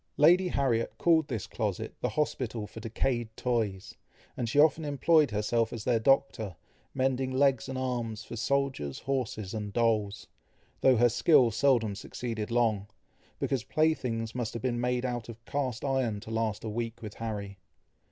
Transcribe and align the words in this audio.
Lady 0.17 0.47
Harriet 0.47 0.97
called 0.97 1.27
this 1.27 1.45
closet 1.45 1.93
the 2.01 2.09
hospital 2.09 2.65
for 2.65 2.79
decayed 2.79 3.29
toys, 3.37 3.93
and 4.35 4.49
she 4.49 4.57
often 4.59 4.83
employed 4.83 5.29
herself 5.29 5.71
as 5.71 5.83
their 5.83 5.99
doctor, 5.99 6.55
mending 6.95 7.29
legs 7.31 7.69
and 7.69 7.77
arms 7.77 8.23
for 8.23 8.35
soldiers, 8.35 8.97
horses, 9.01 9.53
and 9.53 9.73
dolls, 9.73 10.25
though 10.79 10.95
her 10.97 11.07
skill 11.07 11.51
seldom 11.51 11.93
succeeded 11.93 12.49
long, 12.49 12.87
because 13.37 13.63
play 13.63 13.93
things 13.93 14.33
must 14.33 14.53
have 14.53 14.61
been 14.63 14.81
made 14.81 15.05
of 15.05 15.45
cast 15.45 15.85
iron 15.85 16.19
to 16.19 16.31
last 16.31 16.63
a 16.63 16.67
week 16.69 17.03
with 17.03 17.13
Harry. 17.13 17.59